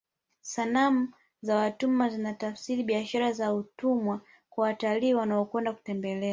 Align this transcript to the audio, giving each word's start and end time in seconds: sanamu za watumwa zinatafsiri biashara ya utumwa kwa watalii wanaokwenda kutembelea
sanamu 0.41 1.13
za 1.41 1.55
watumwa 1.55 2.09
zinatafsiri 2.09 2.83
biashara 2.83 3.29
ya 3.29 3.53
utumwa 3.53 4.21
kwa 4.49 4.63
watalii 4.63 5.13
wanaokwenda 5.13 5.73
kutembelea 5.73 6.29